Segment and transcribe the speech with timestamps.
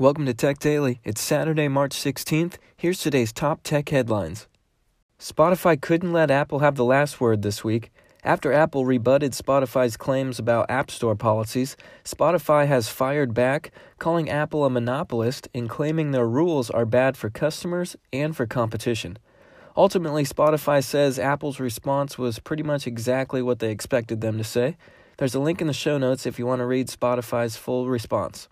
[0.00, 0.98] Welcome to Tech Daily.
[1.04, 2.54] It's Saturday, March 16th.
[2.74, 4.48] Here's today's top tech headlines.
[5.18, 7.90] Spotify couldn't let Apple have the last word this week.
[8.24, 14.64] After Apple rebutted Spotify's claims about App Store policies, Spotify has fired back, calling Apple
[14.64, 19.18] a monopolist and claiming their rules are bad for customers and for competition.
[19.76, 24.78] Ultimately, Spotify says Apple's response was pretty much exactly what they expected them to say.
[25.18, 28.48] There's a link in the show notes if you want to read Spotify's full response.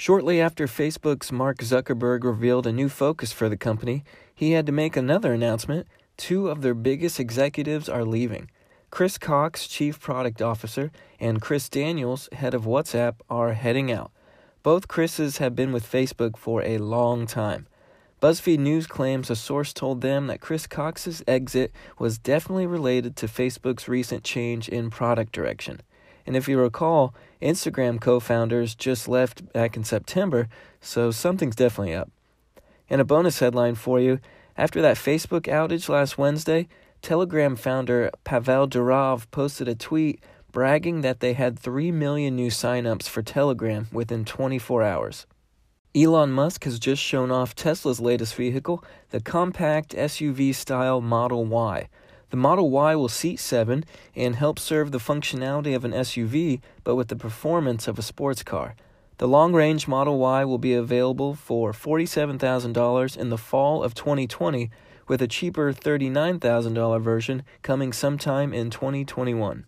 [0.00, 4.02] Shortly after Facebook's Mark Zuckerberg revealed a new focus for the company,
[4.34, 5.86] he had to make another announcement.
[6.16, 8.50] Two of their biggest executives are leaving.
[8.90, 10.90] Chris Cox, Chief Product Officer,
[11.20, 14.10] and Chris Daniels, head of WhatsApp, are heading out.
[14.62, 17.66] Both Chris's have been with Facebook for a long time.
[18.22, 23.26] BuzzFeed News claims a source told them that Chris Cox's exit was definitely related to
[23.26, 25.82] Facebook's recent change in product direction.
[26.26, 30.48] And if you recall, Instagram co founders just left back in September,
[30.80, 32.10] so something's definitely up.
[32.88, 34.20] And a bonus headline for you
[34.56, 36.68] after that Facebook outage last Wednesday,
[37.02, 43.08] Telegram founder Pavel Durov posted a tweet bragging that they had 3 million new signups
[43.08, 45.26] for Telegram within 24 hours.
[45.94, 51.88] Elon Musk has just shown off Tesla's latest vehicle, the compact SUV style Model Y.
[52.30, 56.94] The Model Y will seat seven and help serve the functionality of an SUV, but
[56.94, 58.76] with the performance of a sports car.
[59.18, 64.70] The long range Model Y will be available for $47,000 in the fall of 2020,
[65.08, 69.66] with a cheaper $39,000 version coming sometime in 2021.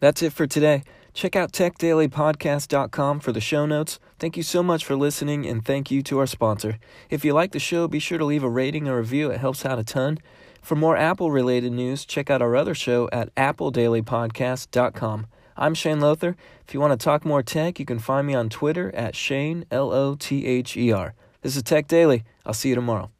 [0.00, 0.82] That's it for today.
[1.12, 4.00] Check out techdailypodcast.com for the show notes.
[4.18, 6.78] Thank you so much for listening, and thank you to our sponsor.
[7.10, 9.66] If you like the show, be sure to leave a rating or review, it helps
[9.66, 10.18] out a ton.
[10.60, 15.26] For more Apple related news, check out our other show at appledailypodcast.com.
[15.56, 16.36] I'm Shane Lother.
[16.66, 19.64] If you want to talk more tech, you can find me on Twitter at Shane,
[19.70, 21.14] L O T H E R.
[21.42, 22.24] This is Tech Daily.
[22.46, 23.10] I'll see you tomorrow.